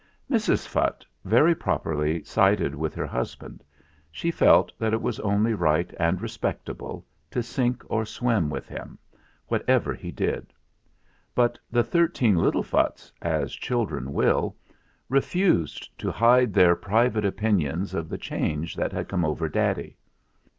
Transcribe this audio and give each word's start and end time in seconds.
Mrs. 0.31 0.67
Phutt 0.67 1.05
very 1.23 1.53
properly 1.53 2.23
sided 2.23 2.73
with 2.73 2.95
her 2.95 3.05
hus 3.05 3.35
band. 3.35 3.63
She 4.11 4.31
felt 4.31 4.71
that 4.79 4.93
it 4.93 5.01
was 5.03 5.19
only 5.19 5.53
right 5.53 5.93
and 5.99 6.19
respectable 6.19 7.05
to 7.29 7.43
sink 7.43 7.83
or 7.85 8.03
swim 8.03 8.49
with 8.49 8.67
him, 8.67 8.97
what 9.45 9.63
ever 9.69 9.93
he 9.93 10.09
did; 10.09 10.53
but 11.35 11.59
the 11.69 11.83
thirteen 11.83 12.35
little 12.37 12.63
Phutts, 12.63 13.11
as 13.21 13.53
children 13.53 14.11
will, 14.11 14.55
refused 15.07 15.95
to 15.99 16.11
hide 16.11 16.51
their 16.55 16.75
private 16.75 17.23
opinions 17.23 17.93
of 17.93 18.09
the 18.09 18.17
change 18.17 18.75
that 18.75 18.91
had 18.91 19.07
come 19.07 19.23
over 19.23 19.47
daddy. 19.47 19.97